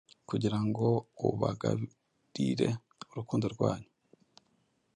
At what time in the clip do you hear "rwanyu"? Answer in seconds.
3.55-3.89